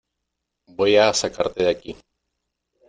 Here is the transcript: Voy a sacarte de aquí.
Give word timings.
Voy 0.65 0.95
a 0.97 1.13
sacarte 1.13 1.61
de 1.61 1.69
aquí. 1.69 1.95